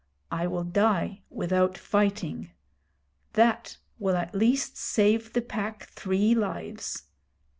[0.31, 2.49] I will die without fighting.
[3.33, 7.03] That will at least save the Pack three lives.